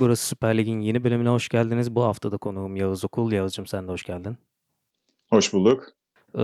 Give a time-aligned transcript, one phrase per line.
[0.00, 1.94] Burası Süper Lig'in yeni bölümüne hoş geldiniz.
[1.94, 3.32] Bu hafta da konuğum Yağız Okul.
[3.32, 4.36] Yağız'cığım sen de hoş geldin.
[5.30, 5.88] Hoş bulduk.
[6.38, 6.42] Ee,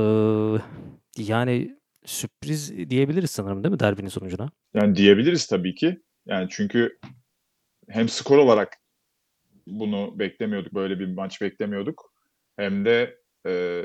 [1.18, 4.50] yani sürpriz diyebiliriz sanırım değil mi derbinin sonucuna?
[4.74, 6.02] Yani diyebiliriz tabii ki.
[6.26, 6.98] Yani çünkü
[7.88, 8.76] hem skor olarak
[9.66, 12.12] bunu beklemiyorduk, böyle bir maç beklemiyorduk.
[12.56, 13.82] Hem de e,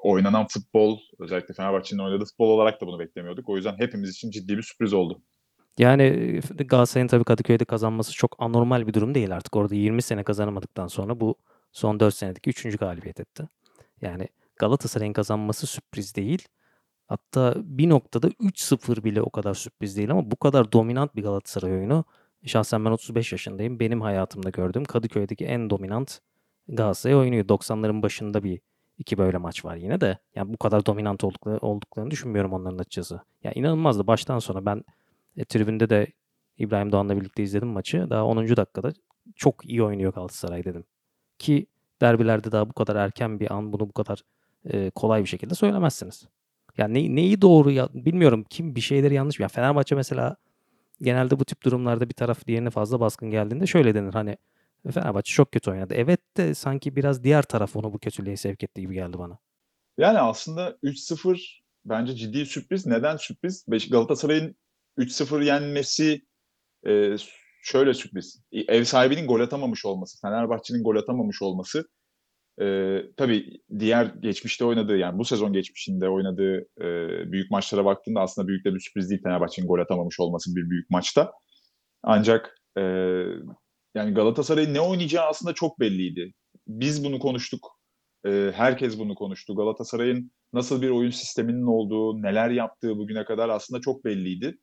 [0.00, 3.48] oynanan futbol, özellikle Fenerbahçe'nin oynadığı futbol olarak da bunu beklemiyorduk.
[3.48, 5.22] O yüzden hepimiz için ciddi bir sürpriz oldu.
[5.78, 9.56] Yani Galatasaray'ın tabii Kadıköy'de kazanması çok anormal bir durum değil artık.
[9.56, 11.34] Orada 20 sene kazanamadıktan sonra bu
[11.72, 12.78] son 4 senedeki 3.
[12.78, 13.48] galibiyet etti.
[14.00, 16.48] Yani Galatasaray'ın kazanması sürpriz değil.
[17.06, 21.72] Hatta bir noktada 3-0 bile o kadar sürpriz değil ama bu kadar dominant bir Galatasaray
[21.72, 22.04] oyunu
[22.46, 23.80] şahsen ben 35 yaşındayım.
[23.80, 26.20] Benim hayatımda gördüğüm Kadıköy'deki en dominant
[26.68, 27.44] Galatasaray oynuyor.
[27.44, 28.60] 90'ların başında bir
[28.98, 30.18] iki böyle maç var yine de.
[30.34, 33.14] Yani bu kadar dominant oldukları, olduklarını düşünmüyorum onların açıkçası.
[33.14, 34.84] Ya yani inanılmazdı baştan sona ben
[35.36, 36.06] e, tribünde de
[36.58, 38.06] İbrahim Doğan'la birlikte izledim maçı.
[38.10, 38.56] Daha 10.
[38.56, 38.92] dakikada
[39.36, 40.84] çok iyi oynuyor Galatasaray dedim.
[41.38, 41.66] Ki
[42.00, 44.22] derbilerde daha bu kadar erken bir an bunu bu kadar
[44.64, 46.28] e, kolay bir şekilde söylemezsiniz.
[46.78, 49.40] Yani ne, neyi doğru ya, bilmiyorum kim bir şeyleri yanlış.
[49.40, 50.36] Yani Fenerbahçe mesela
[51.02, 54.36] genelde bu tip durumlarda bir taraf diğerine fazla baskın geldiğinde şöyle denir hani
[54.90, 55.94] Fenerbahçe çok kötü oynadı.
[55.94, 59.38] Evet de sanki biraz diğer taraf onu bu kötülüğe sevk etti gibi geldi bana.
[59.98, 62.86] Yani aslında 3-0 bence ciddi sürpriz.
[62.86, 63.64] Neden sürpriz?
[63.90, 64.56] Galatasaray'ın
[64.98, 66.22] 3-0 yenmesi
[66.86, 67.16] e,
[67.62, 68.42] şöyle sürpriz.
[68.52, 71.88] Ev sahibinin gol atamamış olması, Fenerbahçe'nin gol atamamış olması
[72.60, 76.88] e, tabii diğer geçmişte oynadığı yani bu sezon geçmişinde oynadığı e,
[77.32, 80.90] büyük maçlara baktığında aslında büyük de bir sürpriz değil Fenerbahçe'nin gol atamamış olması bir büyük
[80.90, 81.32] maçta.
[82.02, 82.82] Ancak e,
[83.94, 86.32] yani Galatasaray'ın ne oynayacağı aslında çok belliydi.
[86.68, 87.80] Biz bunu konuştuk.
[88.26, 89.56] E, herkes bunu konuştu.
[89.56, 94.58] Galatasaray'ın nasıl bir oyun sisteminin olduğu, neler yaptığı bugüne kadar aslında çok belliydi.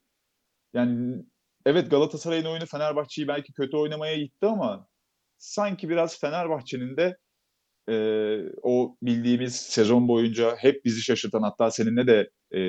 [0.73, 1.23] Yani
[1.65, 4.87] evet Galatasaray'ın oyunu Fenerbahçe'yi belki kötü oynamaya gitti ama
[5.37, 7.17] sanki biraz Fenerbahçe'nin de
[7.89, 7.95] e,
[8.63, 12.59] o bildiğimiz sezon boyunca hep bizi şaşırtan hatta seninle de e,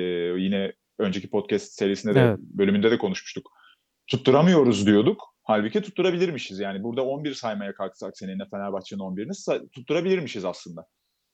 [0.41, 2.39] yine önceki podcast serisinde de evet.
[2.39, 3.49] bölümünde de konuşmuştuk.
[4.07, 5.21] Tutturamıyoruz diyorduk.
[5.43, 6.59] Halbuki tutturabilirmişiz.
[6.59, 10.85] Yani burada 11 saymaya kalksak seninle Fenerbahçe'nin 11'ini tutturabilirmişiz aslında.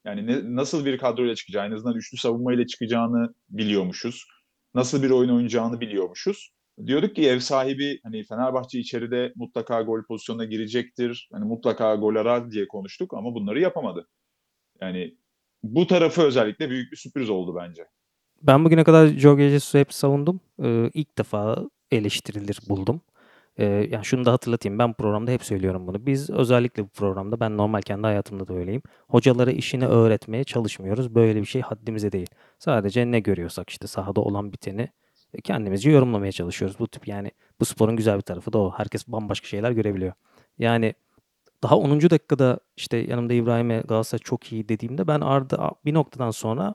[0.06, 4.26] Yani ne, nasıl bir kadroyla çıkacağı, en azından üçlü savunmayla çıkacağını biliyormuşuz.
[4.74, 6.52] Nasıl bir oyun oynayacağını biliyormuşuz
[6.86, 11.30] diyorduk ki ev sahibi hani Fenerbahçe içeride mutlaka gol pozisyonuna girecektir.
[11.32, 14.08] Hani mutlaka gol arar diye konuştuk ama bunları yapamadı.
[14.82, 15.18] Yani
[15.64, 17.86] bu tarafı özellikle büyük bir sürpriz oldu bence.
[18.42, 20.40] Ben bugüne kadar Jorge Jesus'u hep savundum.
[20.64, 23.02] Ee, ilk defa eleştirilir buldum.
[23.58, 24.80] Ee, yani şunu da hatırlatayım.
[24.80, 26.06] Ben programda hep söylüyorum bunu.
[26.06, 28.82] Biz özellikle bu programda ben normal kendi hayatımda da öyleyim.
[29.08, 31.16] Hocalara işini öğretmeye çalışmıyoruz.
[31.16, 32.30] Böyle bir şey haddimize değil.
[32.60, 34.90] Sadece ne görüyorsak işte sahada olan biteni
[35.44, 36.80] kendimizce yorumlamaya çalışıyoruz.
[36.80, 38.72] Bu tip yani bu sporun güzel bir tarafı da o.
[38.78, 40.14] Herkes bambaşka şeyler görebiliyor.
[40.60, 40.94] Yani
[41.64, 42.02] daha 10.
[42.02, 46.74] dakikada işte yanımda İbrahim'e Galatasaray çok iyi dediğimde ben Arda bir noktadan sonra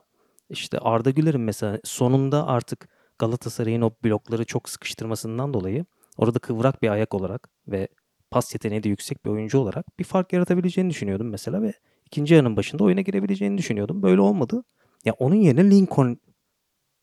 [0.49, 5.85] işte Arda Güler'in mesela sonunda artık Galatasaray'ın o blokları çok sıkıştırmasından dolayı
[6.17, 7.87] orada kıvrak bir ayak olarak ve
[8.31, 11.73] pas yeteneği de yüksek bir oyuncu olarak bir fark yaratabileceğini düşünüyordum mesela ve
[12.05, 14.03] ikinci yarının başında oyuna girebileceğini düşünüyordum.
[14.03, 14.63] Böyle olmadı.
[15.05, 16.17] Ya onun yerine Lincoln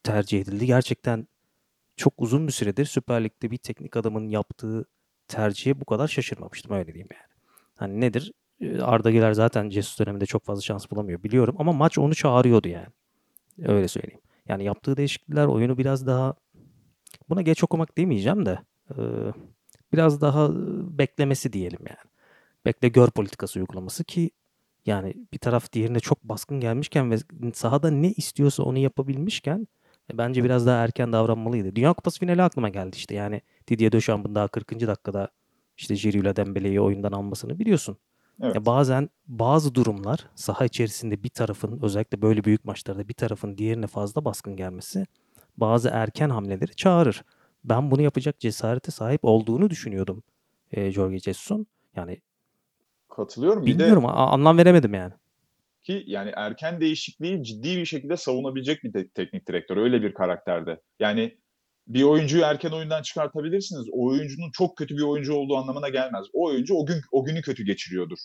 [0.02, 0.66] tercih edildi.
[0.66, 1.28] Gerçekten
[1.96, 4.84] çok uzun bir süredir Süper Lig'de bir teknik adamın yaptığı
[5.28, 7.34] tercihe bu kadar şaşırmamıştım öyle diyeyim yani.
[7.74, 8.32] Hani nedir?
[8.82, 12.86] Arda Güler zaten Jesus döneminde çok fazla şans bulamıyor biliyorum ama maç onu çağırıyordu yani.
[13.62, 14.20] Öyle söyleyeyim.
[14.48, 16.34] Yani yaptığı değişiklikler oyunu biraz daha
[17.28, 18.58] buna geç okumak demeyeceğim de
[19.92, 20.50] biraz daha
[20.98, 22.10] beklemesi diyelim yani.
[22.66, 24.30] Bekle gör politikası uygulaması ki
[24.86, 27.16] yani bir taraf diğerine çok baskın gelmişken ve
[27.54, 29.68] sahada ne istiyorsa onu yapabilmişken e,
[30.12, 31.76] bence biraz daha erken davranmalıydı.
[31.76, 33.14] Dünya Kupası finali aklıma geldi işte.
[33.14, 34.70] Yani Didier Dechamps'ın daha 40.
[34.70, 35.28] dakikada
[35.76, 37.96] işte Giroud'la Dembele'yi oyundan almasını biliyorsun.
[38.42, 38.54] Evet.
[38.54, 43.86] Ya bazen bazı durumlar saha içerisinde bir tarafın özellikle böyle büyük maçlarda bir tarafın diğerine
[43.86, 45.06] fazla baskın gelmesi
[45.56, 47.22] bazı erken hamleleri çağırır.
[47.64, 50.22] Ben bunu yapacak cesarete sahip olduğunu düşünüyordum
[50.72, 51.66] e, Jorge Jesus'un.
[51.96, 52.20] Yani
[53.08, 53.66] katılıyorum.
[53.66, 55.12] Bilmiyorum bir de, anlam veremedim yani.
[55.84, 59.76] Ki yani erken değişikliği ciddi bir şekilde savunabilecek bir te- teknik direktör.
[59.76, 60.80] Öyle bir karakterde.
[61.00, 61.38] Yani
[61.86, 63.86] bir oyuncuyu erken oyundan çıkartabilirsiniz.
[63.92, 66.26] O oyuncunun çok kötü bir oyuncu olduğu anlamına gelmez.
[66.32, 68.18] O oyuncu o gün o günü kötü geçiriyordur.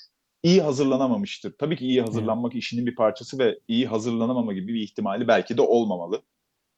[0.44, 1.54] İyi hazırlanamamıştır.
[1.60, 5.62] Tabii ki iyi hazırlanmak işinin bir parçası ve iyi hazırlanamama gibi bir ihtimali belki de
[5.62, 6.22] olmamalı.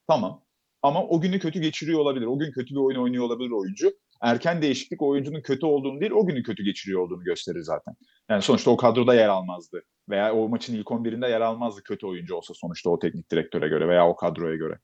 [0.07, 0.43] Tamam.
[0.81, 2.25] Ama o günü kötü geçiriyor olabilir.
[2.25, 6.25] O gün kötü bir oyun oynuyor olabilir oyuncu erken değişiklik oyuncunun kötü olduğunu değil o
[6.25, 7.93] günü kötü geçiriyor olduğunu gösterir zaten.
[8.29, 9.83] Yani sonuçta o kadroda yer almazdı.
[10.11, 13.87] Veya o maçın ilk 11'inde yer almazdı kötü oyuncu olsa sonuçta o teknik direktöre göre
[13.87, 14.79] veya o kadroya göre.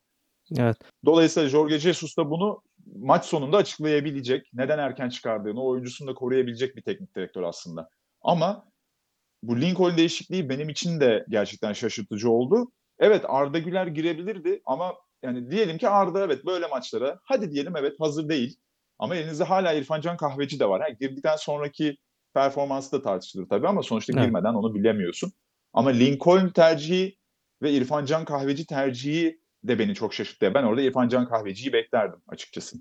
[0.57, 0.77] Evet.
[1.06, 2.62] Dolayısıyla Jorge Jesus da bunu
[2.95, 7.89] maç sonunda açıklayabilecek, neden erken çıkardığını, oyuncusunu da koruyabilecek bir teknik direktör aslında.
[8.21, 8.65] Ama
[9.44, 12.71] bu Lincoln değişikliği benim için de gerçekten şaşırtıcı oldu.
[13.00, 17.95] Evet Arda Güler girebilirdi ama yani diyelim ki Arda evet böyle maçlara hadi diyelim evet
[18.00, 18.57] hazır değil.
[19.00, 20.81] Ama elinizde hala İrfan Can Kahveci de var.
[20.81, 21.97] Ha, girdikten sonraki
[22.38, 24.25] performansı da tartışılır tabii ama sonuçta evet.
[24.25, 25.31] girmeden onu bilemiyorsun.
[25.74, 27.18] Ama Lincoln tercihi
[27.62, 30.54] ve İrfan Can Kahveci tercihi de beni çok şaşırttı.
[30.54, 32.78] Ben orada İrfan Can Kahveci'yi beklerdim açıkçası.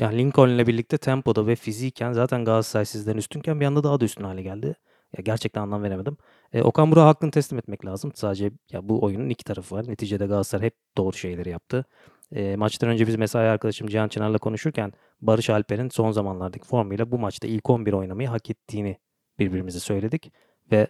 [0.00, 4.04] Yani Lincoln ile birlikte tempoda ve fiziken zaten Galatasaray sizden üstünken bir anda daha da
[4.04, 4.74] üstün hale geldi.
[5.18, 6.16] Ya gerçekten anlam veremedim.
[6.52, 8.12] E, Okan Burak'a hakkını teslim etmek lazım.
[8.14, 9.88] Sadece ya bu oyunun iki tarafı var.
[9.88, 11.84] Neticede Galatasaray hep doğru şeyleri yaptı.
[12.32, 17.18] E, maçtan önce biz mesai arkadaşım Cihan Çınar'la konuşurken Barış Alper'in son zamanlardaki formuyla bu
[17.18, 18.98] maçta ilk 11 oynamayı hak ettiğini
[19.38, 20.32] birbirimize söyledik.
[20.72, 20.86] Ve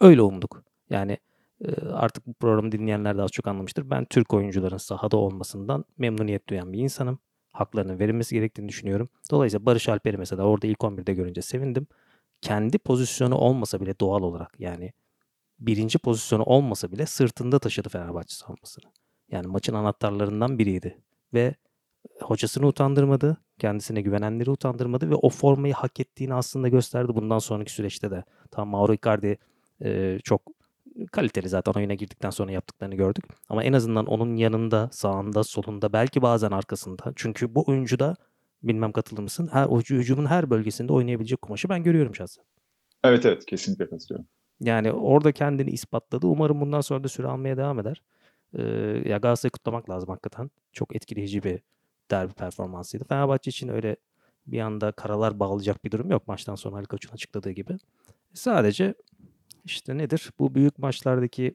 [0.00, 0.64] öyle umduk.
[0.90, 1.18] Yani
[1.64, 3.90] e, artık bu programı dinleyenler de az çok anlamıştır.
[3.90, 7.18] Ben Türk oyuncuların sahada olmasından memnuniyet duyan bir insanım.
[7.52, 9.08] Haklarının verilmesi gerektiğini düşünüyorum.
[9.30, 11.86] Dolayısıyla Barış Alper'i mesela orada ilk 11'de görünce sevindim.
[12.40, 14.92] Kendi pozisyonu olmasa bile doğal olarak yani
[15.58, 18.84] birinci pozisyonu olmasa bile sırtında taşıdı Fenerbahçe savunmasını.
[19.32, 20.98] Yani maçın anahtarlarından biriydi.
[21.34, 21.54] Ve
[22.20, 28.10] hocasını utandırmadı, kendisine güvenenleri utandırmadı ve o formayı hak ettiğini aslında gösterdi bundan sonraki süreçte
[28.10, 28.24] de.
[28.50, 29.38] Tam Mauro Icardi
[29.84, 30.42] e, çok
[31.12, 33.24] kaliteli zaten oyuna girdikten sonra yaptıklarını gördük.
[33.48, 37.12] Ama en azından onun yanında, sağında, solunda, belki bazen arkasında.
[37.16, 38.16] Çünkü bu oyuncu da
[38.62, 39.48] bilmem katılır mısın?
[39.52, 42.44] Her hücumun her bölgesinde oynayabilecek kumaşı ben görüyorum şahsen.
[43.04, 44.26] Evet evet kesinlikle katılıyorum.
[44.60, 46.26] Yani orada kendini ispatladı.
[46.26, 48.02] Umarım bundan sonra da süre almaya devam eder.
[48.54, 48.62] Ee,
[49.06, 50.50] ya Galatasaray'ı kutlamak lazım hakikaten.
[50.72, 51.60] Çok etkileyici bir
[52.10, 53.04] derbi performansıydı.
[53.04, 53.96] Fenerbahçe için öyle
[54.46, 56.28] bir anda karalar bağlayacak bir durum yok.
[56.28, 57.78] Maçtan sonra Ali Koç'un açıkladığı gibi.
[58.34, 58.94] Sadece
[59.64, 60.30] işte nedir?
[60.38, 61.54] Bu büyük maçlardaki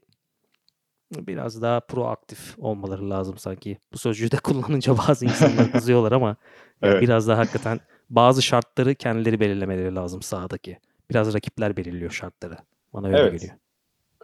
[1.12, 3.78] biraz daha proaktif olmaları lazım sanki.
[3.94, 6.36] Bu sözcüğü de kullanınca bazı insanlar kızıyorlar ama
[6.82, 7.02] evet.
[7.02, 7.80] biraz daha hakikaten
[8.10, 10.78] bazı şartları kendileri belirlemeleri lazım sahadaki.
[11.10, 12.58] Biraz rakipler belirliyor şartları.
[12.94, 13.32] Bana öyle evet.
[13.32, 13.58] geliyor.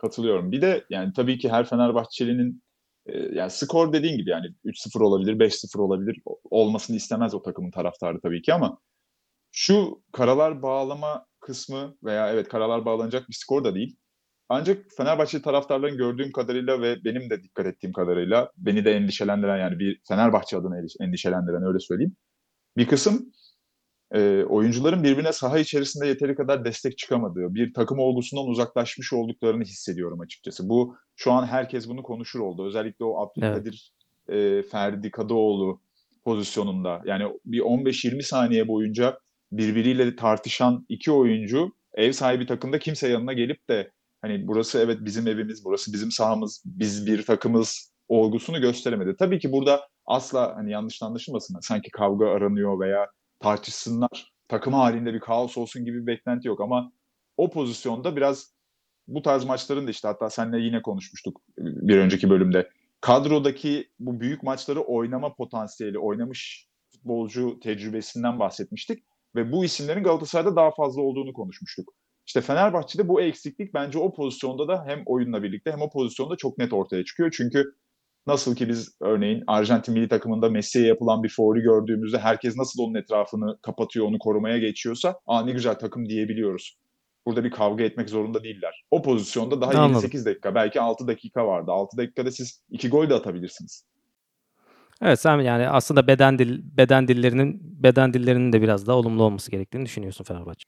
[0.03, 0.51] Katılıyorum.
[0.51, 2.63] Bir de yani tabii ki her Fenerbahçeli'nin
[3.05, 6.21] e, yani skor dediğin gibi yani 3-0 olabilir, 5-0 olabilir.
[6.43, 8.79] Olmasını istemez o takımın taraftarı tabii ki ama
[9.51, 13.97] şu karalar bağlama kısmı veya evet karalar bağlanacak bir skor da değil.
[14.49, 19.79] Ancak Fenerbahçe taraftarların gördüğüm kadarıyla ve benim de dikkat ettiğim kadarıyla beni de endişelendiren yani
[19.79, 22.15] bir Fenerbahçe adına endişelendiren öyle söyleyeyim.
[22.77, 23.33] Bir kısım
[24.13, 30.19] e, oyuncuların birbirine saha içerisinde yeteri kadar destek çıkamadığı, bir takım olgusundan uzaklaşmış olduklarını hissediyorum
[30.19, 30.69] açıkçası.
[30.69, 32.67] Bu şu an herkes bunu konuşur oldu.
[32.67, 33.93] Özellikle o Abdülkadir
[34.27, 34.65] evet.
[34.65, 35.81] e, Ferdi Kadıoğlu
[36.23, 37.01] pozisyonunda.
[37.05, 39.19] Yani bir 15-20 saniye boyunca
[39.51, 45.27] birbiriyle tartışan iki oyuncu ev sahibi takımda kimse yanına gelip de hani burası evet bizim
[45.27, 49.15] evimiz, burası bizim sahamız, biz bir takımız olgusunu gösteremedi.
[49.19, 53.07] Tabii ki burada asla hani yanlış anlaşılmasın sanki kavga aranıyor veya
[53.43, 56.91] tartışsınlar, takım halinde bir kaos olsun gibi bir beklenti yok ama
[57.37, 58.53] o pozisyonda biraz
[59.07, 62.69] bu tarz maçların da işte hatta seninle yine konuşmuştuk bir önceki bölümde.
[63.01, 69.03] Kadrodaki bu büyük maçları oynama potansiyeli, oynamış futbolcu tecrübesinden bahsetmiştik.
[69.35, 71.93] Ve bu isimlerin Galatasaray'da daha fazla olduğunu konuşmuştuk.
[72.25, 76.57] İşte Fenerbahçe'de bu eksiklik bence o pozisyonda da hem oyunla birlikte hem o pozisyonda çok
[76.57, 77.33] net ortaya çıkıyor.
[77.37, 77.75] Çünkü
[78.27, 82.95] nasıl ki biz örneğin Arjantin milli takımında Messi'ye yapılan bir foru gördüğümüzde herkes nasıl onun
[82.95, 86.77] etrafını kapatıyor, onu korumaya geçiyorsa aa ne güzel takım diyebiliyoruz.
[87.25, 88.83] Burada bir kavga etmek zorunda değiller.
[88.91, 90.09] O pozisyonda daha Anladım.
[90.09, 91.71] 7-8 dakika belki 6 dakika vardı.
[91.71, 93.85] 6 dakikada siz 2 gol de atabilirsiniz.
[95.01, 99.51] Evet sen yani aslında beden dil beden dillerinin beden dillerinin de biraz daha olumlu olması
[99.51, 100.63] gerektiğini düşünüyorsun Fenerbahçe.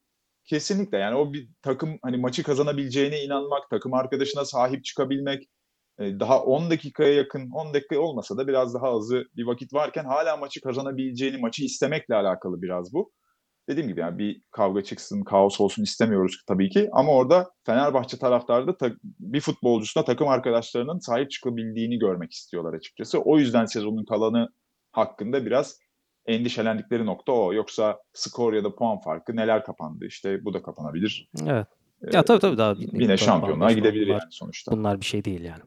[0.45, 5.49] Kesinlikle yani o bir takım hani maçı kazanabileceğine inanmak, takım arkadaşına sahip çıkabilmek,
[5.99, 10.37] daha 10 dakikaya yakın 10 dakika olmasa da biraz daha azı bir vakit varken hala
[10.37, 13.11] maçı kazanabileceğini, maçı istemekle alakalı biraz bu
[13.69, 16.89] dediğim gibi yani bir kavga çıksın, kaos olsun istemiyoruz tabii ki.
[16.91, 23.19] Ama orada Fenerbahçe taraftarı da bir futbolcusuna takım arkadaşlarının sahip çıkabildiğini görmek istiyorlar açıkçası.
[23.19, 24.49] O yüzden sezonun kalanı
[24.91, 25.79] hakkında biraz
[26.25, 27.53] endişelendikleri nokta o.
[27.53, 31.29] Yoksa skor ya da puan farkı neler kapandı işte bu da kapanabilir.
[31.47, 31.67] Evet.
[32.13, 34.71] Ya tabii tabii daha yine şampiyonluğa gidebilir bunlar, yani sonuçta.
[34.71, 35.61] Bunlar bir şey değil yani.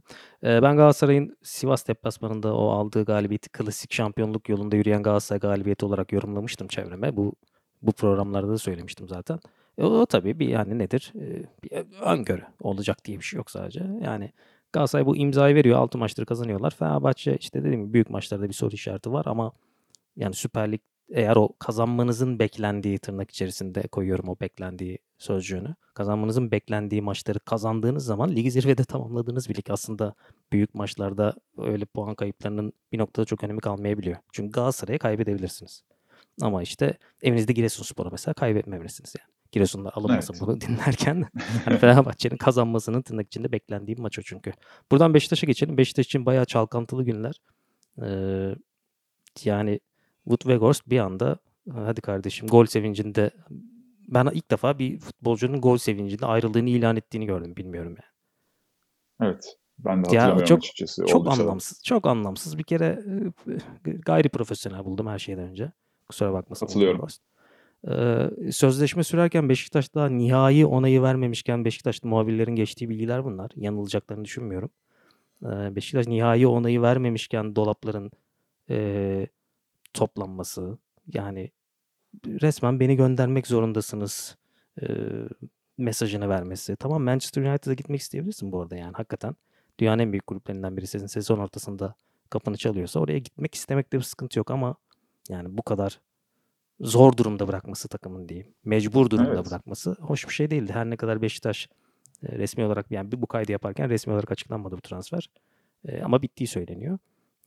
[0.45, 6.12] Ee, ben Galatasaray'ın Sivas deplasmanında o aldığı galibiyeti klasik şampiyonluk yolunda yürüyen Galatasaray galibiyeti olarak
[6.12, 7.16] yorumlamıştım çevreme.
[7.16, 7.35] Bu
[7.83, 9.38] bu programlarda da söylemiştim zaten.
[9.78, 11.12] E, o, tabii bir yani nedir?
[11.14, 13.87] E, bir öngörü olacak diye bir şey yok sadece.
[14.02, 14.33] Yani
[14.73, 15.78] Galatasaray bu imzayı veriyor.
[15.78, 16.71] 6 maçları kazanıyorlar.
[16.71, 19.52] Fenerbahçe işte dediğim gibi büyük maçlarda bir soru işareti var ama
[20.16, 20.80] yani Süper Lig
[21.11, 25.75] eğer o kazanmanızın beklendiği tırnak içerisinde koyuyorum o beklendiği sözcüğünü.
[25.95, 30.15] Kazanmanızın beklendiği maçları kazandığınız zaman ligi zirvede tamamladığınız bir lig aslında
[30.53, 34.17] büyük maçlarda öyle puan kayıplarının bir noktada çok önemi kalmayabiliyor.
[34.33, 35.83] Çünkü Galatasaray'a kaybedebilirsiniz.
[36.41, 39.29] Ama işte evinizde Giresunspor'a mesela kaybetmemelisiniz yani.
[39.53, 40.43] Giresun'da alınmasın Evet.
[40.43, 41.25] bunu dinlerken.
[41.65, 44.53] hani Fenerbahçe'nin kazanmasının tırnak içinde beklendiği bir maç o çünkü.
[44.91, 45.77] Buradan Beşiktaş'a geçelim.
[45.79, 47.41] Beşiktaş için bayağı çalkantılı günler.
[48.03, 48.55] Ee,
[49.45, 49.81] yani
[50.28, 51.37] Wood Weghorst bir anda
[51.75, 53.30] hadi kardeşim gol sevincinde
[54.08, 57.56] ben ilk defa bir futbolcunun gol sevincinde ayrıldığını ilan ettiğini gördüm.
[57.56, 59.30] Bilmiyorum yani.
[59.32, 59.56] Evet.
[59.78, 61.06] Ben de Ya hatırlamıyorum çok- açıkçası.
[61.06, 61.82] Çok Oldukça- anlamsız.
[61.85, 62.58] Çok anlamsız.
[62.58, 63.04] Bir kere
[63.47, 65.73] e, gayri profesyonel buldum her şeyden önce.
[66.08, 66.66] Kusura bakmasın.
[66.66, 67.06] Hatırlıyorum.
[67.88, 73.50] Ee, sözleşme sürerken Beşiktaş daha nihai onayı vermemişken Beşiktaş'ta muhabirlerin geçtiği bilgiler bunlar.
[73.56, 74.70] Yanılacaklarını düşünmüyorum.
[75.42, 78.11] Ee, Beşiktaş nihai onayı vermemişken dolapların
[78.70, 79.26] e,
[79.95, 80.78] toplanması
[81.12, 81.50] yani
[82.26, 84.37] resmen beni göndermek zorundasınız
[84.83, 84.87] e,
[85.78, 86.76] mesajını vermesi.
[86.76, 89.37] Tamam Manchester United'a gitmek isteyebilirsin bu arada yani hakikaten.
[89.78, 91.95] Dünyanın en büyük kulüplerinden birisi sizin sezon ortasında
[92.30, 94.75] kapını çalıyorsa oraya gitmek istemekte bir sıkıntı yok ama
[95.28, 96.00] yani bu kadar
[96.80, 98.54] zor durumda bırakması takımın diyeyim.
[98.64, 99.47] Mecbur durumda Evet.
[99.47, 100.73] bırakması hoş bir şey değildi.
[100.73, 101.68] Her ne kadar Beşiktaş
[102.23, 105.30] resmi olarak yani bu kaydı yaparken resmi olarak açıklanmadı bu transfer.
[105.85, 106.99] E, ama bittiği söyleniyor.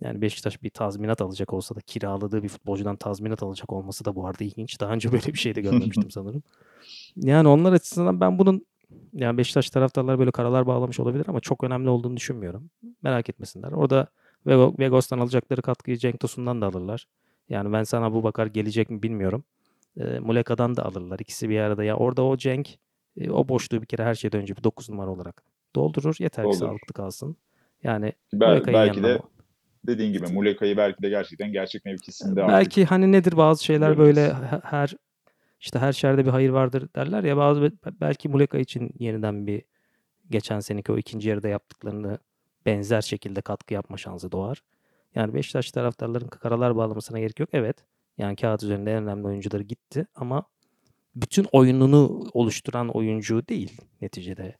[0.01, 4.27] Yani Beşiktaş bir tazminat alacak olsa da kiraladığı bir futbolcudan tazminat alacak olması da bu
[4.27, 4.79] arada ilginç.
[4.79, 6.43] Daha önce böyle bir şey de görmemiştim sanırım.
[7.15, 8.65] Yani onlar açısından ben bunun
[9.13, 12.69] yani Beşiktaş taraftarları böyle karalar bağlamış olabilir ama çok önemli olduğunu düşünmüyorum.
[13.03, 13.71] Merak etmesinler.
[13.71, 14.07] Orada
[14.47, 17.07] Vegos'tan alacakları katkıyı Cenk Tosun'dan da alırlar.
[17.49, 19.43] Yani ben sana bu bakar gelecek mi bilmiyorum.
[19.97, 21.19] E, Muleka'dan da alırlar.
[21.19, 21.83] İkisi bir arada.
[21.83, 22.69] Ya orada o Cenk
[23.17, 25.43] e, o boşluğu bir kere her şeyden önce bir 9 numara olarak
[25.75, 26.15] doldurur.
[26.19, 27.35] Yeter ki sağlıklı kalsın.
[27.83, 29.19] Yani Bel- belki de yanına-
[29.87, 34.33] dediğin gibi Muleka'yı belki de gerçekten gerçek mevkisinde artık Belki hani nedir bazı şeyler böyle
[34.63, 34.95] her
[35.59, 37.71] işte her şerde bir hayır vardır derler ya bazı be-
[38.01, 39.63] belki Muleka için yeniden bir
[40.29, 42.19] geçen seneki o ikinci yarıda yaptıklarını
[42.65, 44.63] benzer şekilde katkı yapma şansı doğar.
[45.15, 47.49] Yani Beşiktaş taraftarların karalar bağlamasına gerek yok.
[47.53, 47.77] Evet.
[48.17, 50.43] Yani kağıt üzerinde en önemli oyuncuları gitti ama
[51.15, 54.57] bütün oyununu oluşturan oyuncu değil neticede.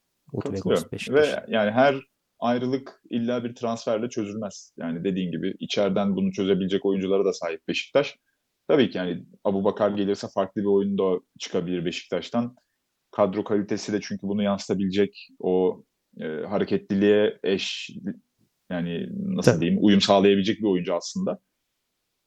[1.10, 1.96] Ve yani her
[2.42, 4.74] ayrılık illa bir transferle çözülmez.
[4.78, 8.18] Yani dediğin gibi içeriden bunu çözebilecek oyunculara da sahip Beşiktaş.
[8.68, 12.56] Tabii ki yani Abu Bakar gelirse farklı bir oyun da çıkabilir Beşiktaş'tan.
[13.12, 15.84] Kadro kalitesi de çünkü bunu yansıtabilecek o
[16.20, 17.90] e, hareketliliğe eş
[18.70, 19.62] yani nasıl Tabii.
[19.62, 21.40] diyeyim uyum sağlayabilecek bir oyuncu aslında.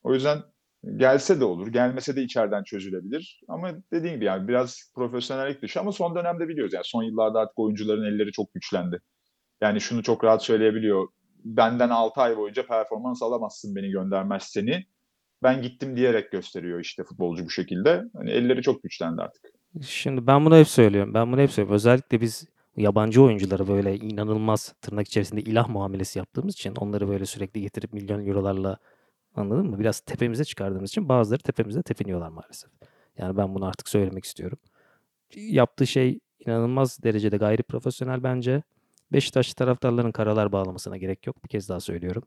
[0.03, 0.39] O yüzden
[0.97, 3.41] gelse de olur, gelmese de içeriden çözülebilir.
[3.49, 7.59] Ama dediğim gibi yani biraz profesyonellik dışı ama son dönemde biliyoruz yani son yıllarda artık
[7.59, 9.01] oyuncuların elleri çok güçlendi.
[9.65, 11.09] Yani şunu çok rahat söyleyebiliyor.
[11.45, 14.85] Benden 6 ay boyunca performans alamazsın beni göndermezseni.
[15.43, 18.03] Ben gittim diyerek gösteriyor işte futbolcu bu şekilde.
[18.17, 19.43] Hani elleri çok güçlendi artık.
[19.83, 21.15] Şimdi ben bunu hep söylüyorum.
[21.15, 21.75] Ben bunu hep söylüyorum.
[21.75, 27.61] Özellikle biz yabancı oyuncuları böyle inanılmaz tırnak içerisinde ilah muamelesi yaptığımız için onları böyle sürekli
[27.61, 28.79] getirip milyon eurolarla
[29.35, 29.79] anladın mı?
[29.79, 32.71] Biraz tepemize çıkardığımız için bazıları tepemize tepiniyorlar maalesef.
[33.19, 34.59] Yani ben bunu artık söylemek istiyorum.
[35.37, 38.63] Yaptığı şey inanılmaz derecede gayri profesyonel bence.
[39.15, 41.45] Beşiktaş taraftarların karalar bağlamasına gerek yok.
[41.45, 42.23] Bir kez daha söylüyorum.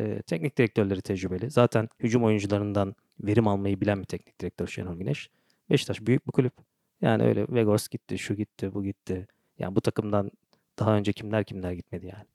[0.00, 1.50] Ee, teknik direktörleri tecrübeli.
[1.50, 5.30] Zaten hücum oyuncularından verim almayı bilen bir teknik direktör Şenol Güneş.
[5.70, 6.52] Beşiktaş büyük bir kulüp.
[7.00, 9.26] Yani öyle Vegors gitti, şu gitti, bu gitti.
[9.58, 10.30] Yani bu takımdan
[10.78, 12.26] daha önce kimler kimler gitmedi yani.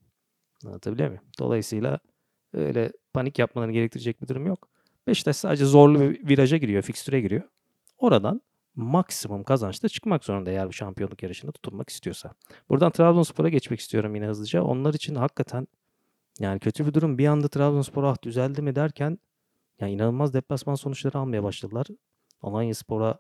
[0.66, 1.24] Anlatabiliyor muyum?
[1.40, 2.00] Dolayısıyla
[2.54, 4.68] öyle panik yapmalarını gerektirecek bir durum yok.
[5.08, 7.44] Beşiktaş sadece zorlu bir viraja giriyor, fikstüre giriyor.
[7.98, 8.42] Oradan
[8.76, 12.34] maksimum kazançla çıkmak zorunda eğer bu şampiyonluk yarışında tutunmak istiyorsa.
[12.70, 14.64] Buradan Trabzonspor'a geçmek istiyorum yine hızlıca.
[14.64, 15.68] Onlar için hakikaten
[16.40, 17.18] yani kötü bir durum.
[17.18, 19.20] Bir anda Trabzonspor ah düzeldi mi derken
[19.80, 21.88] yani inanılmaz deplasman sonuçları almaya başladılar.
[22.42, 23.20] Alanya Spor'a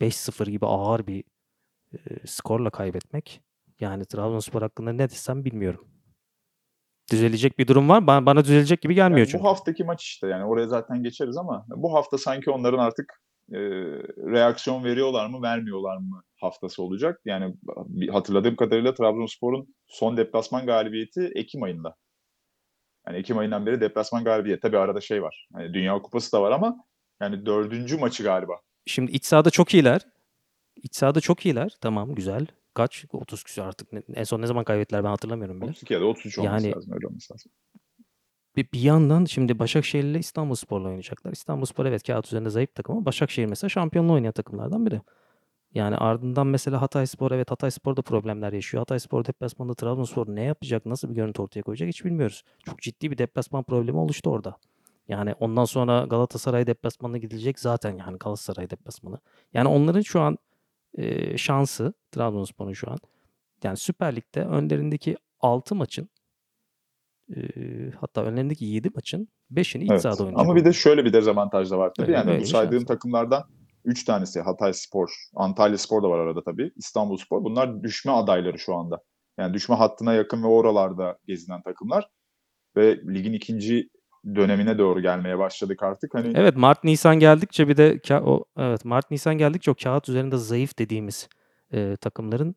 [0.00, 1.24] 5-0 gibi ağır bir
[1.94, 3.40] e, skorla kaybetmek.
[3.80, 5.88] Yani Trabzonspor hakkında ne desem bilmiyorum.
[7.10, 8.06] Düzelecek bir durum var.
[8.06, 9.44] Bana, bana düzelecek gibi gelmiyor Yani çünkü.
[9.44, 13.21] bu haftaki maç işte yani oraya zaten geçeriz ama bu hafta sanki onların artık
[13.52, 13.58] e,
[14.32, 17.20] reaksiyon veriyorlar mı vermiyorlar mı haftası olacak.
[17.24, 17.54] Yani
[18.10, 21.96] hatırladığım kadarıyla Trabzonspor'un son deplasman galibiyeti Ekim ayında.
[23.06, 24.60] Yani Ekim ayından beri deplasman galibiyeti.
[24.60, 25.48] Tabii arada şey var.
[25.52, 26.84] Hani Dünya Kupası da var ama
[27.20, 28.60] yani dördüncü maçı galiba.
[28.86, 30.00] Şimdi iç sahada çok iyiler.
[30.76, 31.76] İç sahada çok iyiler.
[31.80, 32.46] Tamam güzel.
[32.74, 33.04] Kaç?
[33.12, 33.88] 30 küsur artık.
[34.14, 35.70] En son ne zaman kaybettiler ben hatırlamıyorum bile.
[35.70, 36.92] 32 ya da 33 olması Yani- lazım.
[36.94, 37.52] Öyle olması lazım.
[38.56, 41.32] Bir, bir yandan şimdi Başakşehir ile İstanbulspor'la oynayacaklar.
[41.32, 45.00] İstanbulspor evet kağıt üzerinde zayıf takım ama Başakşehir mesela şampiyonluğu oynayan takımlardan biri.
[45.74, 48.80] Yani ardından mesela Hatayspor evet Hatayspor da problemler yaşıyor.
[48.80, 52.42] Hatayspor deplasmanında Trabzonspor ne yapacak, nasıl bir görüntü ortaya koyacak hiç bilmiyoruz.
[52.66, 54.56] Çok ciddi bir deplasman problemi oluştu orada.
[55.08, 59.18] Yani ondan sonra Galatasaray deplasmanına gidilecek zaten yani Galatasaray deplasmanı.
[59.54, 60.38] Yani onların şu an
[60.98, 62.98] e, şansı Trabzonspor'un şu an
[63.64, 66.08] yani Süper Lig'de önlerindeki 6 maçın
[67.36, 70.02] Eee, hatta önlerindeki 7 maçın 5'ini iç Evet.
[70.02, 72.06] sahada oynayacak Ama bir de şöyle bir dezavantaj da var tabii.
[72.06, 73.42] Öyle, Yani bu bir saydığım şans takımlardan
[73.84, 76.70] 3 tanesi Hatayspor, Antalyaspor da var arada tabii.
[76.76, 77.44] İstanbulspor.
[77.44, 78.98] Bunlar düşme adayları şu anda.
[79.38, 82.08] Yani düşme hattına yakın ve oralarda gezinen takımlar.
[82.76, 83.88] Ve ligin ikinci
[84.34, 86.14] dönemine doğru gelmeye başladık artık.
[86.14, 90.08] Hani Evet Mart Nisan geldikçe bir de ka- o evet Mart Nisan geldikçe o kağıt
[90.08, 91.28] üzerinde zayıf dediğimiz
[91.72, 92.54] e, takımların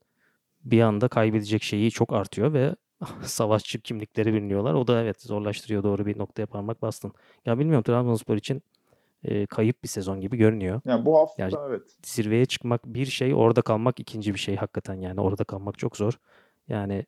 [0.64, 2.76] bir anda kaybedecek şeyi çok artıyor ve
[3.24, 4.74] savaşçı kimlikleri biliniyorlar.
[4.74, 7.14] O da evet zorlaştırıyor doğru bir noktaya parmak bastın.
[7.46, 8.62] Ya bilmiyorum Trabzonspor için
[9.24, 10.82] e, kayıp bir sezon gibi görünüyor.
[10.86, 11.82] yani bu hafta Yani- evet.
[12.04, 16.20] Zirveye çıkmak bir şey, orada kalmak ikinci bir şey hakikaten yani orada kalmak çok zor.
[16.68, 17.06] Yani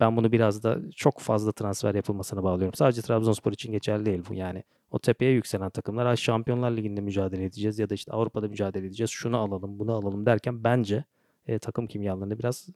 [0.00, 2.74] ben bunu biraz da çok fazla transfer yapılmasına bağlıyorum.
[2.74, 4.64] Sadece Trabzonspor için geçerli değil bu yani.
[4.90, 9.10] O tepeye yükselen takımlar "Ay, Şampiyonlar Ligi'nde mücadele edeceğiz ya da işte Avrupa'da mücadele edeceğiz.
[9.10, 11.04] Şunu alalım, bunu alalım derken bence
[11.46, 12.68] e, takım kimyalarını biraz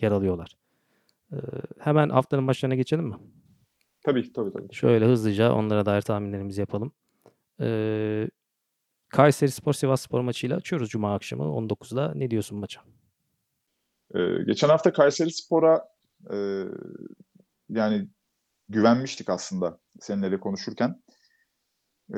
[0.00, 0.56] yaralıyorlar.
[1.32, 1.36] Ee,
[1.78, 3.14] hemen haftanın maçlarına geçelim mi?
[4.04, 4.74] Tabii tabii tabii.
[4.74, 6.92] Şöyle hızlıca onlara dair tahminlerimizi yapalım.
[7.60, 8.28] Ee,
[9.08, 12.12] Kayseri Spor Sivas Spor maçıyla açıyoruz Cuma akşamı 19'da.
[12.14, 12.80] Ne diyorsun maça?
[14.14, 15.88] Ee, geçen hafta Kayseri Spor'a
[16.32, 16.36] e,
[17.68, 18.08] yani
[18.68, 21.02] güvenmiştik aslında seninle konuşurken.
[22.10, 22.16] Ee,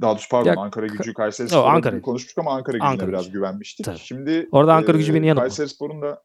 [0.00, 2.02] daha doğrusu pardon Ya, Ankara gücü Kayseri Yo, Spor'a Ankara.
[2.02, 3.86] konuşmuştuk ama Ankara gücüne Ankara biraz güvenmiştik.
[3.86, 3.98] Tabii.
[3.98, 5.42] Şimdi Orada Ankara gücü beni yanıltma.
[5.42, 6.22] Kayseri Spor'un da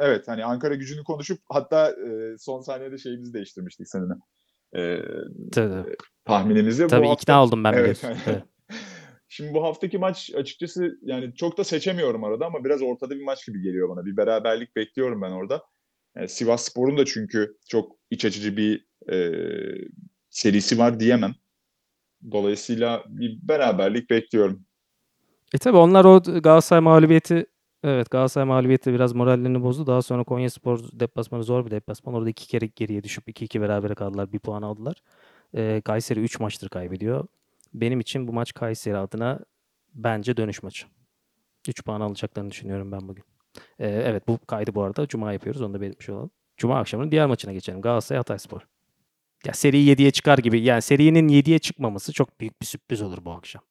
[0.00, 4.14] evet hani Ankara gücünü konuşup hatta e, son saniyede şeyimizi değiştirmiştik seninle.
[4.76, 4.98] Ee,
[5.52, 6.84] Tabii, tahminimizi.
[6.84, 8.02] Bu tabii hafta- ikna oldum ben Evet.
[8.02, 8.22] biliyorsun.
[8.32, 8.42] Evet.
[9.28, 13.46] Şimdi bu haftaki maç açıkçası yani çok da seçemiyorum arada ama biraz ortada bir maç
[13.46, 14.04] gibi geliyor bana.
[14.06, 15.62] Bir beraberlik bekliyorum ben orada.
[16.16, 19.16] Yani Sivas Spor'un da çünkü çok iç açıcı bir e,
[20.30, 21.34] serisi var diyemem.
[22.30, 24.64] Dolayısıyla bir beraberlik bekliyorum.
[25.54, 27.46] E tabi onlar o Galatasaray mağlubiyeti
[27.84, 29.86] evet Galatasaray mağlubiyeti biraz morallerini bozdu.
[29.86, 32.14] Daha sonra Konyaspor deplasmanı zor bir deplasman.
[32.14, 34.32] Orada iki kere geriye düşüp 2-2 berabere kaldılar.
[34.32, 34.96] Bir puan aldılar.
[35.54, 37.26] Ee, Kayseri 3 maçtır kaybediyor.
[37.74, 39.40] Benim için bu maç Kayseri adına
[39.94, 40.86] bence dönüş maçı.
[41.68, 43.24] 3 puan alacaklarını düşünüyorum ben bugün.
[43.78, 45.06] Ee, evet bu kaydı bu arada.
[45.06, 45.62] Cuma yapıyoruz.
[45.62, 46.30] Onu da belirtmiş olalım.
[46.56, 47.80] Cuma akşamının diğer maçına geçelim.
[47.80, 48.60] Galatasaray Hatayspor.
[49.46, 50.60] Ya seri 7'ye çıkar gibi.
[50.60, 53.62] Yani serinin 7'ye çıkmaması çok büyük bir sürpriz olur bu akşam.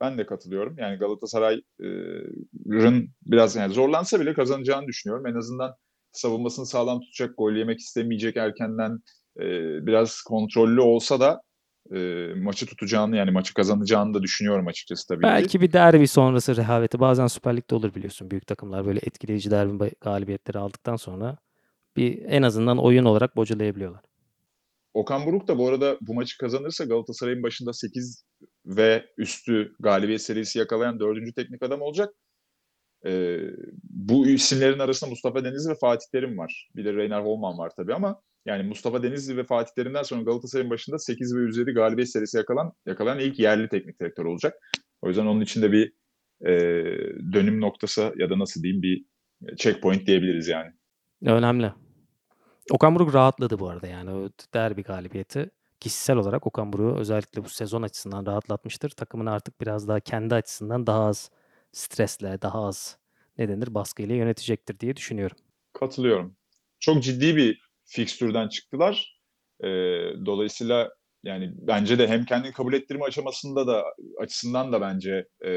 [0.00, 0.78] Ben de katılıyorum.
[0.78, 5.26] Yani Galatasaray'ın biraz yani zorlansa bile kazanacağını düşünüyorum.
[5.26, 5.74] En azından
[6.12, 8.98] savunmasını sağlam tutacak, gol yemek istemeyecek erkenden
[9.40, 9.46] e,
[9.86, 11.42] biraz kontrollü olsa da
[11.94, 15.22] e, maçı tutacağını yani maçı kazanacağını da düşünüyorum açıkçası tabii ki.
[15.22, 18.30] Belki bir derbi sonrası rehaveti bazen Süper Lig'de olur biliyorsun.
[18.30, 21.38] Büyük takımlar böyle etkileyici derbi galibiyetleri aldıktan sonra
[21.96, 24.02] bir en azından oyun olarak bocalayabiliyorlar.
[24.94, 28.24] Okan Buruk da bu arada bu maçı kazanırsa Galatasaray'ın başında 8
[28.66, 32.14] ve üstü galibiyet serisi yakalayan dördüncü teknik adam olacak.
[33.06, 33.38] Ee,
[33.82, 36.70] bu isimlerin arasında Mustafa Denizli ve Fatih Terim var.
[36.76, 40.70] Bir de Reiner Holman var tabii ama yani Mustafa Denizli ve Fatih Terim'den sonra Galatasaray'ın
[40.70, 44.54] başında 8 ve üzeri galibiyet serisi yakalan, yakalayan ilk yerli teknik direktör olacak.
[45.02, 45.92] O yüzden onun için de bir
[46.46, 46.52] e,
[47.32, 49.04] dönüm noktası ya da nasıl diyeyim bir
[49.56, 50.70] checkpoint diyebiliriz yani.
[51.24, 51.72] Önemli.
[52.70, 57.48] Okan Buruk rahatladı bu arada yani o derbi galibiyeti kişisel olarak Okan Buruk'u özellikle bu
[57.48, 58.90] sezon açısından rahatlatmıştır.
[58.90, 61.30] Takımını artık biraz daha kendi açısından daha az
[61.72, 62.98] stresle, daha az
[63.38, 65.36] ne denir baskıyla yönetecektir diye düşünüyorum.
[65.72, 66.36] Katılıyorum.
[66.80, 69.20] Çok ciddi bir fikstürden çıktılar.
[69.60, 69.66] Ee,
[70.26, 70.90] dolayısıyla
[71.24, 73.84] yani bence de hem kendini kabul ettirme aşamasında da
[74.20, 75.50] açısından da bence e,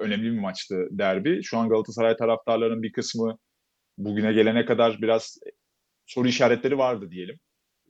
[0.00, 1.42] önemli bir maçtı derbi.
[1.42, 3.38] Şu an Galatasaray taraftarlarının bir kısmı
[3.98, 5.38] bugüne gelene kadar biraz
[6.06, 7.38] soru işaretleri vardı diyelim.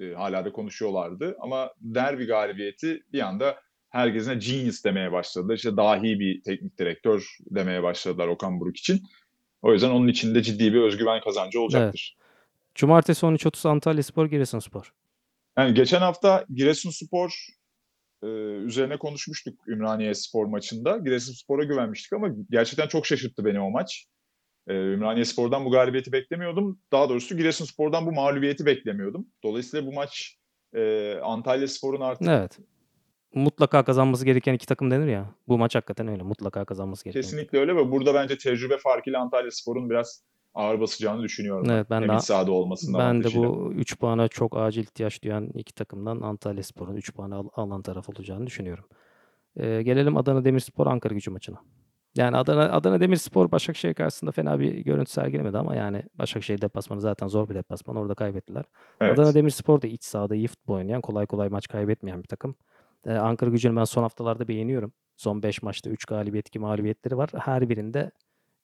[0.00, 5.54] E, hala da konuşuyorlardı ama derbi galibiyeti bir anda herkesine genius demeye başladılar.
[5.54, 9.02] İşte dahi bir teknik direktör demeye başladılar Okan Buruk için.
[9.62, 12.16] O yüzden onun için de ciddi bir özgüven kazancı olacaktır.
[12.74, 14.92] Cumartesi 13.30 Antalya Spor, Giresunspor.
[15.58, 17.46] Yani geçen hafta Giresunspor
[18.22, 18.26] e,
[18.66, 20.98] üzerine konuşmuştuk Ümraniye Spor maçında.
[20.98, 24.06] Giresunspor'a güvenmiştik ama gerçekten çok şaşırttı beni o maç.
[24.70, 26.78] E, Ümraniye Spor'dan bu galibiyeti beklemiyordum.
[26.92, 29.26] Daha doğrusu Giresunspor'dan bu mağlubiyeti beklemiyordum.
[29.42, 30.36] Dolayısıyla bu maç
[30.74, 32.58] e, Antalya Spor'un artık Evet.
[33.34, 35.34] Mutlaka kazanması gereken iki takım denir ya.
[35.48, 36.22] Bu maç hakikaten öyle.
[36.22, 37.20] Mutlaka kazanması gereken.
[37.22, 41.70] kesinlikle öyle ve burada bence tecrübe farkıyla Antalya Spor'un biraz ağır basacağını düşünüyorum.
[41.70, 45.46] Evet, ben Hem de- sahada olmasından Ben de bu 3 puana çok acil ihtiyaç duyan
[45.54, 48.84] iki takımdan Antalya Spor'un 3 puanı al- alan taraf olacağını düşünüyorum.
[49.56, 51.58] Ee, gelelim Adana Demirspor Ankara Gücü maçına.
[52.16, 57.28] Yani Adana Adana Demirspor Başakşehir karşısında fena bir görüntü sergilemedi ama yani Başakşehir deplasmanı zaten
[57.28, 57.96] zor bir deplasman.
[57.96, 58.64] Orada kaybettiler.
[59.00, 59.18] Evet.
[59.18, 62.56] Adana Demirspor da iç sahada iyi futbol oynayan, kolay kolay maç kaybetmeyen bir takım.
[63.06, 64.92] Ee, Ankara Gücü'nü ben son haftalarda beğeniyorum.
[65.16, 67.30] Son 5 maçta 3 galibiyet, 2 mağlubiyetleri var.
[67.38, 68.10] Her birinde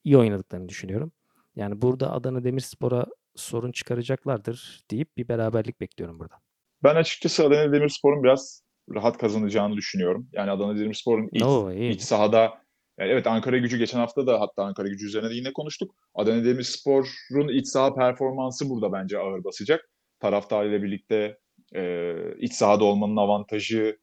[0.05, 1.13] iyi oynadıklarını düşünüyorum.
[1.57, 3.07] Yani burada Adana Demirspor'a
[3.37, 6.35] sorun çıkaracaklardır deyip bir beraberlik bekliyorum burada.
[6.83, 8.63] Ben açıkçası Adana Demirspor'un biraz
[8.95, 10.29] rahat kazanacağını düşünüyorum.
[10.33, 11.91] Yani Adana Demirspor'un iç, iyi.
[11.91, 12.66] iç sahada
[12.99, 15.95] yani evet Ankara gücü geçen hafta da hatta Ankara gücü üzerine de yine konuştuk.
[16.15, 19.91] Adana Demirspor'un iç saha performansı burada bence ağır basacak.
[20.21, 21.39] Taraftarıyla birlikte
[21.75, 23.99] e, iç sahada olmanın avantajı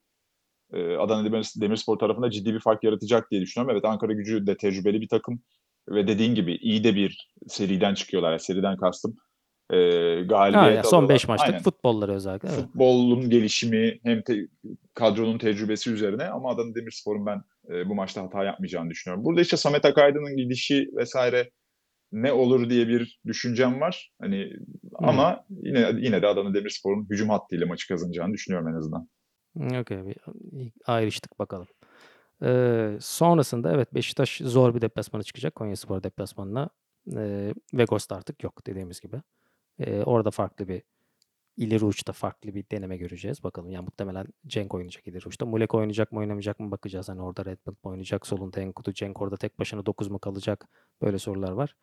[0.73, 3.75] e, Adana Demir, Demirspor tarafında ciddi bir fark yaratacak diye düşünüyorum.
[3.75, 5.41] Evet Ankara gücü de tecrübeli bir takım
[5.89, 8.31] ve dediğin gibi iyi de bir seriden çıkıyorlar.
[8.31, 9.15] Yani seriden kastım
[9.69, 9.77] e,
[10.21, 11.15] galibiyet ya son alıyorlar.
[11.15, 11.61] 5 maçlık Aynen.
[11.61, 12.49] futbolları özellikle.
[12.49, 12.59] Evet.
[12.59, 14.47] Futbolun gelişimi hem te-
[14.93, 19.25] kadronun tecrübesi üzerine ama Adana Demirspor'un ben e, bu maçta hata yapmayacağını düşünüyorum.
[19.25, 21.49] Burada işte Samet Akaydın'ın gidişi vesaire
[22.11, 24.11] ne olur diye bir düşüncem var.
[24.21, 24.53] Hani
[24.93, 29.09] ama yine yine de Adana Demirspor'un hücum hattıyla maçı kazanacağını düşünüyorum en azından.
[29.81, 30.05] Okey.
[30.05, 30.17] bir-
[30.85, 31.67] Ayrıştık bakalım.
[32.43, 35.55] Ee, sonrasında evet Beşiktaş zor bir deplasmana çıkacak.
[35.55, 36.69] Konyaspor deplasmanına.
[37.17, 39.21] Ee, Vegors'ta artık yok dediğimiz gibi.
[39.79, 40.81] Ee, orada farklı bir
[41.57, 43.43] ileri uçta farklı bir deneme göreceğiz.
[43.43, 45.45] Bakalım yani muhtemelen Cenk oynayacak ileri uçta.
[45.45, 47.09] Mulek oynayacak mı oynamayacak mı bakacağız.
[47.09, 48.93] Hani orada Redmond mu oynayacak solunda Enkudu.
[48.93, 50.67] Cenk orada tek başına 9 mu kalacak?
[51.01, 51.75] Böyle sorular var.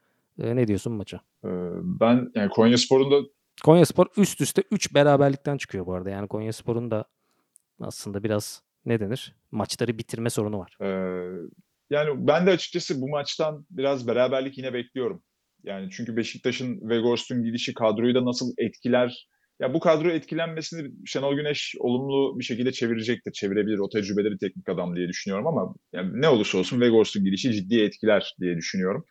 [0.43, 1.17] Ee, ne diyorsun maça?
[1.45, 1.49] Ee,
[1.83, 3.29] ben yani Konyaspor'un da
[3.65, 6.11] Konyaspor üst üste 3 beraberlikten çıkıyor bu arada.
[6.11, 7.05] Yani Konyaspor'un da
[7.81, 9.37] aslında biraz ne denir?
[9.51, 10.77] Maçları bitirme sorunu var.
[10.81, 10.87] Ee,
[11.91, 15.23] yani ben de açıkçası bu maçtan biraz beraberlik yine bekliyorum.
[15.65, 19.29] Yani çünkü Beşiktaş'ın Vegors'un gidişi kadroyu da nasıl etkiler?
[19.61, 23.33] Ya bu kadro etkilenmesini Şenol Güneş olumlu bir şekilde çevirecektir.
[23.33, 23.79] Çevirebilir.
[23.79, 28.35] O tecrübeli teknik adam diye düşünüyorum ama yani ne olursa olsun Vegors'un gidişi ciddi etkiler
[28.41, 29.05] diye düşünüyorum.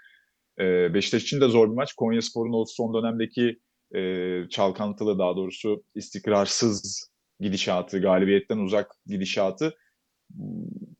[0.60, 1.94] Ee, Beşiktaş için de zor bir maç.
[1.94, 3.60] Konyaspor'un o son dönemdeki
[3.96, 4.02] e,
[4.50, 7.10] çalkantılı daha doğrusu istikrarsız
[7.40, 9.74] gidişatı, galibiyetten uzak gidişatı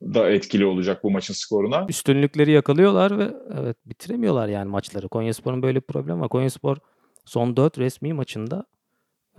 [0.02, 1.86] da etkili olacak bu maçın skoruna.
[1.88, 5.08] Üstünlükleri yakalıyorlar ve evet bitiremiyorlar yani maçları.
[5.08, 6.28] Konyaspor'un böyle bir problemi var.
[6.28, 6.76] Konyaspor
[7.24, 8.66] son 4 resmi maçında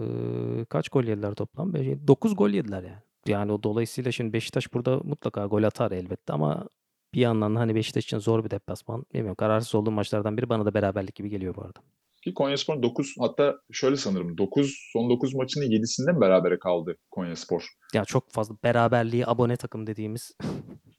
[0.01, 1.73] e, kaç gol yediler toplam?
[1.73, 3.01] 9 gol yediler yani.
[3.27, 6.67] Yani o dolayısıyla şimdi Beşiktaş burada mutlaka gol atar elbette ama
[7.13, 9.05] bir yandan da hani Beşiktaş için zor bir deplasman.
[9.13, 11.79] Bilmiyorum kararsız olduğum maçlardan biri bana da beraberlik gibi geliyor bu arada.
[12.23, 17.67] Ki Konyaspor 9 hatta şöyle sanırım 9 son 9 maçının 7'sinde mi berabere kaldı Konyaspor?
[17.93, 20.31] Yani çok fazla beraberliği abone takım dediğimiz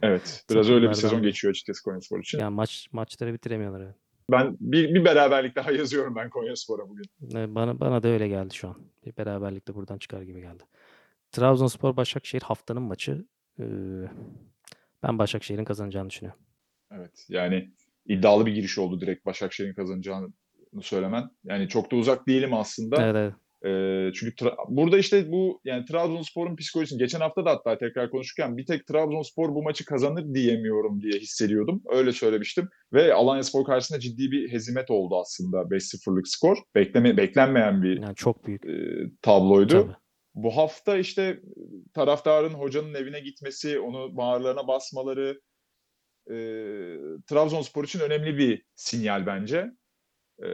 [0.02, 0.44] Evet.
[0.50, 2.38] Biraz öyle bir sezon geçiyor açıkçası Konyaspor için.
[2.38, 3.80] yani maç maçları bitiremiyorlar.
[3.80, 3.96] evet.
[4.30, 7.04] Ben bir, bir beraberlik daha yazıyorum ben Konyaspor'a bugün.
[7.34, 8.76] E, Bana bana da öyle geldi şu an.
[9.06, 10.62] Bir beraberlik de buradan çıkar gibi geldi.
[11.32, 13.24] Trabzonspor Başakşehir haftanın maçı.
[13.58, 13.64] Ee,
[15.02, 16.40] ben Başakşehir'in kazanacağını düşünüyorum.
[16.90, 17.26] Evet.
[17.28, 17.70] Yani
[18.06, 20.28] iddialı bir giriş oldu direkt Başakşehir'in kazanacağını
[20.80, 21.30] söylemen.
[21.44, 23.02] Yani çok da uzak değilim aslında.
[23.04, 23.34] Evet, evet.
[23.64, 28.56] Ee, çünkü tra- burada işte bu yani Trabzonspor'un psikolojisini geçen hafta da hatta tekrar konuşurken
[28.56, 31.82] bir tek Trabzonspor bu maçı kazanır diyemiyorum diye hissediyordum.
[31.90, 32.68] Öyle söylemiştim.
[32.92, 36.56] Ve Alanyaspor karşısında ciddi bir hezimet oldu aslında 5-0'lık skor.
[36.74, 38.66] Bekleme, beklenmeyen bir Yani çok büyük.
[38.66, 38.70] e,
[39.22, 39.72] tabloydu.
[39.82, 39.92] Tabii.
[40.34, 41.40] Bu hafta işte
[41.94, 45.40] taraftarın hocanın evine gitmesi, onu bağırlarına basmaları
[46.30, 46.36] e,
[47.26, 49.66] Trabzonspor için önemli bir sinyal bence.
[50.42, 50.48] E,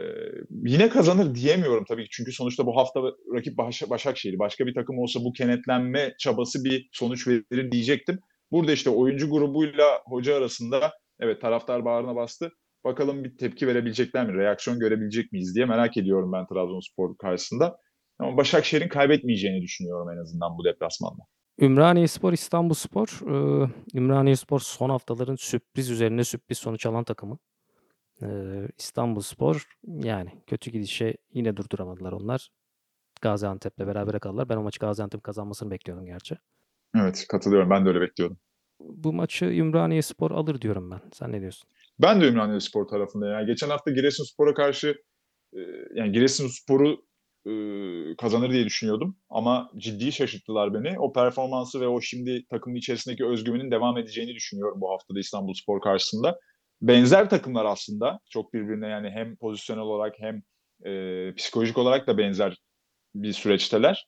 [0.65, 3.01] yine kazanır diyemiyorum tabii ki çünkü sonuçta bu hafta
[3.35, 4.39] rakip Baş- Başakşehir.
[4.39, 8.19] Başka bir takım olsa bu kenetlenme çabası bir sonuç verir diyecektim.
[8.51, 12.51] Burada işte oyuncu grubuyla hoca arasında evet taraftar bağrına bastı.
[12.83, 17.77] Bakalım bir tepki verebilecekler mi, reaksiyon görebilecek miyiz diye merak ediyorum ben Trabzonspor karşısında.
[18.19, 21.23] Ama Başakşehir'in kaybetmeyeceğini düşünüyorum en azından bu deplasmanda.
[21.61, 23.07] Ümraniyespor İstanbulspor.
[23.07, 27.37] Ee, Ümraniyespor son haftaların sürpriz üzerine sürpriz sonuç alan takımı.
[28.23, 32.49] Ee, İstanbulspor yani kötü gidişe yine durduramadılar onlar.
[33.21, 34.49] Gaziantep'le beraber kaldılar.
[34.49, 36.37] Ben o maçı Gaziantep kazanmasını bekliyordum gerçi.
[36.95, 37.69] Evet katılıyorum.
[37.69, 38.37] Ben de öyle bekliyordum.
[38.79, 41.01] Bu maçı Ümraniyespor alır diyorum ben.
[41.13, 41.69] Sen ne diyorsun?
[42.01, 43.27] Ben de Ümraniye tarafında.
[43.27, 44.95] Yani geçen hafta Giresunspor'a karşı
[45.53, 45.59] e,
[45.95, 47.05] yani Giresunspor'u
[47.45, 47.51] e,
[48.15, 49.17] kazanır diye düşünüyordum.
[49.29, 50.99] Ama ciddi şaşırttılar beni.
[50.99, 56.39] O performansı ve o şimdi takımın içerisindeki özgüvenin devam edeceğini düşünüyorum bu haftada İstanbulspor karşısında.
[56.81, 58.19] Benzer takımlar aslında.
[58.29, 60.41] Çok birbirine yani hem pozisyonel olarak hem
[60.85, 62.57] e, psikolojik olarak da benzer
[63.15, 64.07] bir süreçteler.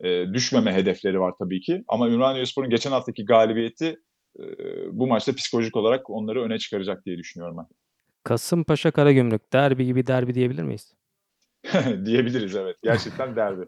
[0.00, 1.84] E, düşmeme hedefleri var tabii ki.
[1.88, 3.96] Ama Ümraniyespor'un geçen haftaki galibiyeti
[4.38, 4.44] e,
[4.92, 7.66] bu maçta psikolojik olarak onları öne çıkaracak diye düşünüyorum ben.
[8.24, 10.94] Kasımpaşa Karagümrük derbi gibi derbi diyebilir miyiz?
[12.04, 12.76] Diyebiliriz evet.
[12.82, 13.64] Gerçekten derbi.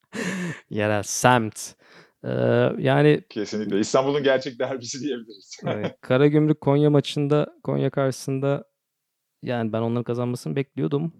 [0.70, 1.74] Yerel semt.
[2.24, 2.30] Ee,
[2.78, 3.80] yani Kesinlikle.
[3.80, 5.56] İstanbul'un gerçek derbisi diyebiliriz.
[5.66, 8.64] Evet, Karagümrük Konya maçında Konya karşısında
[9.42, 11.12] yani ben onların kazanmasını bekliyordum.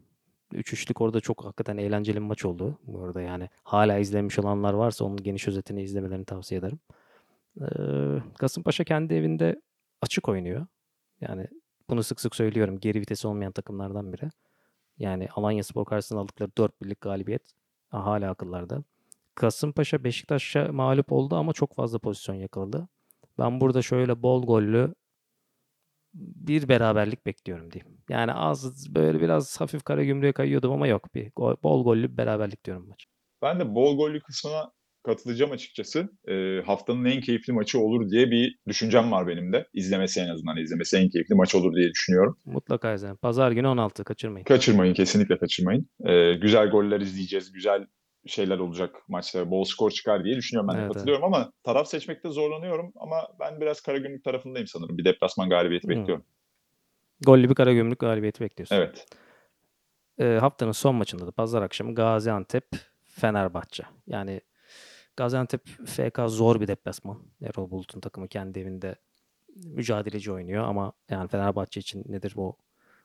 [0.53, 2.79] 3-3'lük orada çok hakikaten eğlenceli bir maç oldu.
[2.87, 6.79] Bu arada yani hala izlemiş olanlar varsa onun geniş özetini izlemelerini tavsiye ederim.
[7.61, 7.65] Ee,
[8.39, 9.63] Kasımpaşa kendi evinde
[10.03, 10.67] açık oynuyor.
[11.21, 11.47] Yani
[11.91, 12.81] bunu sık sık söylüyorum.
[12.81, 14.31] Geri vitesi olmayan takımlardan biri.
[14.99, 17.43] Yani Alanya Spor karşısında aldıkları 4 birlik galibiyet
[17.89, 18.85] hala akıllarda.
[19.41, 22.89] Kasımpaşa Beşiktaş'a mağlup oldu ama çok fazla pozisyon yakaladı.
[23.39, 24.95] Ben burada şöyle bol gollü
[26.15, 27.99] bir beraberlik bekliyorum diyeyim.
[28.09, 32.17] Yani az böyle biraz hafif kara gümrüğe kayıyordum ama yok bir gol, bol gollü bir
[32.17, 33.07] beraberlik diyorum maç.
[33.43, 34.73] Ben de bol gollü kısmına
[35.03, 36.09] katılacağım açıkçası.
[36.29, 39.69] E, haftanın en keyifli maçı olur diye bir düşüncem var benim de.
[39.73, 42.39] İzlemesi en azından izlemesi en keyifli maç olur diye düşünüyorum.
[42.45, 43.17] Mutlaka izleyin.
[43.17, 44.45] Pazar günü 16 kaçırmayın.
[44.45, 45.87] Kaçırmayın kesinlikle kaçırmayın.
[46.05, 47.53] E, güzel goller izleyeceğiz.
[47.53, 47.87] Güzel
[48.27, 49.51] şeyler olacak maçta.
[49.51, 53.61] Bol skor çıkar diye düşünüyorum ben de Evet, katılıyorum ama taraf seçmekte zorlanıyorum ama ben
[53.61, 54.99] biraz Karagümrük tarafındayım sanırım.
[54.99, 55.91] Bir deplasman galibiyeti Hı.
[55.91, 56.25] bekliyorum.
[57.21, 58.77] Gollü bir kara gümrük galibiyeti bekliyorsun.
[58.77, 59.07] Evet.
[60.19, 62.65] Ee, haftanın son maçında da pazar akşamı Gaziantep
[63.07, 63.83] Fenerbahçe.
[64.07, 64.41] Yani
[65.17, 67.19] Gaziantep FK zor bir deplasman.
[67.43, 68.95] Erol Bulut'un takımı kendi evinde
[69.65, 72.57] mücadeleci oynuyor ama yani Fenerbahçe için nedir bu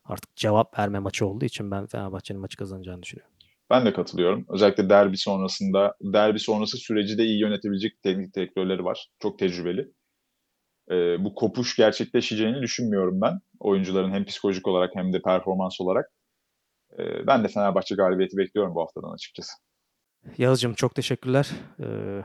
[0.06, 3.35] artık cevap verme maçı olduğu için ben Fenerbahçe'nin maçı kazanacağını düşünüyorum.
[3.70, 4.46] Ben de katılıyorum.
[4.50, 9.08] Özellikle derbi sonrasında, derbi sonrası süreci de iyi yönetebilecek teknik direktörleri var.
[9.20, 9.92] Çok tecrübeli.
[10.92, 13.40] Ee, bu kopuş gerçekleşeceğini düşünmüyorum ben.
[13.60, 16.12] Oyuncuların hem psikolojik olarak hem de performans olarak.
[17.00, 19.52] Ee, ben de Fenerbahçe galibiyeti bekliyorum bu haftadan açıkçası.
[20.38, 21.50] Yağız'cığım çok teşekkürler.
[21.80, 22.22] Ee,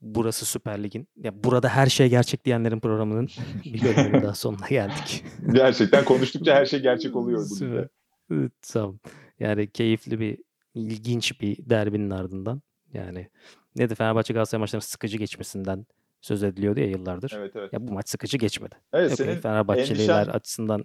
[0.00, 1.08] burası Süper Lig'in.
[1.16, 3.28] Ya burada her şey gerçek diyenlerin programının
[3.64, 5.24] bir bölümünün daha sonuna geldik.
[5.52, 7.88] Gerçekten konuştukça her şey gerçek oluyor Süper.
[8.30, 8.98] Evet, Tamam.
[9.40, 10.38] Yani keyifli bir,
[10.74, 12.62] ilginç bir derbinin ardından.
[12.92, 13.28] Yani
[13.76, 15.86] ne de Fenerbahçe Galatasaray maçlarının sıkıcı geçmesinden
[16.20, 17.32] söz ediliyordu ya yıllardır.
[17.36, 17.72] Evet evet.
[17.72, 18.74] Ya bu maç sıkıcı geçmedi.
[18.92, 20.84] Evet Okey, senin Fenerbahçeliler endişen- açısından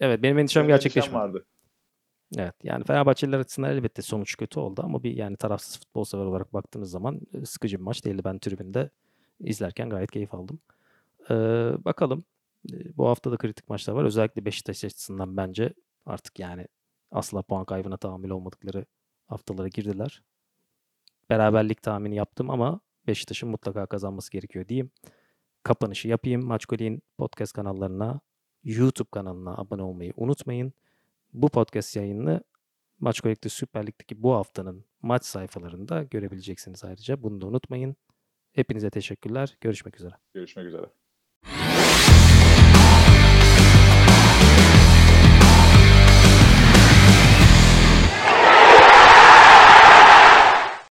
[0.00, 1.14] evet benim endişem gerçekleşmedi.
[1.16, 1.44] vardı.
[2.36, 6.52] Evet yani Fenerbahçeliler açısından elbette sonuç kötü oldu ama bir yani tarafsız futbol sever olarak
[6.54, 8.22] baktığınız zaman e, sıkıcı bir maç değildi.
[8.24, 8.90] Ben tribünde
[9.40, 10.60] izlerken gayet keyif aldım.
[11.30, 11.34] Ee,
[11.84, 12.24] bakalım
[12.96, 14.04] bu hafta da kritik maçlar var.
[14.04, 15.74] Özellikle Beşiktaş açısından bence
[16.06, 16.66] artık yani
[17.10, 18.86] asla puan kaybına tahammül olmadıkları
[19.32, 20.22] haftalara girdiler.
[21.30, 24.90] Beraberlik tahmini yaptım ama Beşiktaş'ın mutlaka kazanması gerekiyor diyeyim.
[25.62, 26.44] Kapanışı yapayım.
[26.44, 28.20] Maçkolik'in podcast kanallarına,
[28.64, 30.72] YouTube kanalına abone olmayı unutmayın.
[31.32, 32.44] Bu podcast yayınını
[33.00, 37.22] Maçkolik'te Süper Lig'deki bu haftanın maç sayfalarında görebileceksiniz ayrıca.
[37.22, 37.96] Bunu da unutmayın.
[38.52, 39.56] Hepinize teşekkürler.
[39.60, 40.14] Görüşmek üzere.
[40.34, 40.86] Görüşmek üzere.